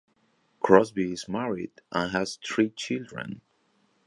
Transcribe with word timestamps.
Crosbie 0.61 1.11
is 1.11 1.27
married 1.29 1.73
and 1.91 2.11
has 2.11 2.39
three 2.43 2.71
children. 2.71 3.41